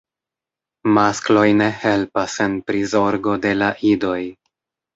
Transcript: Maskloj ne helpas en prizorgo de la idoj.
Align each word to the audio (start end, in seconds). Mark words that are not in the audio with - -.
Maskloj 0.95 1.43
ne 1.59 1.67
helpas 1.85 2.39
en 2.47 2.57
prizorgo 2.73 3.39
de 3.47 3.55
la 3.63 3.71
idoj. 3.95 4.21